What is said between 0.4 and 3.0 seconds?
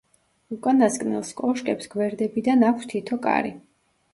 უკანასკნელს კოშკებს გვერდებიდან აქვს